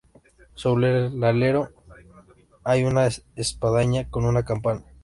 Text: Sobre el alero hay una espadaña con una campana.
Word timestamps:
Sobre 0.55 1.05
el 1.05 1.23
alero 1.23 1.69
hay 2.63 2.83
una 2.85 3.07
espadaña 3.35 4.09
con 4.09 4.25
una 4.25 4.43
campana. 4.43 4.81